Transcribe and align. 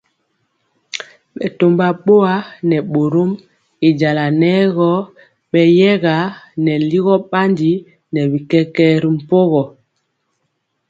Bɛtɔmba 1.37 1.87
boa 2.05 2.35
nɛ 2.69 2.77
bɔrɔm 2.91 3.31
y 3.87 3.89
jala 3.99 4.25
nɛ 4.41 4.51
gɔ 4.75 4.89
beyɛga 5.51 6.15
nɛ 6.63 6.73
ligɔ 6.89 7.13
bandi 7.31 7.71
nɛ 8.13 8.21
bi 8.31 8.37
kɛkɛɛ 8.51 8.93
ri 9.03 9.09
mpogɔ. 9.17 9.61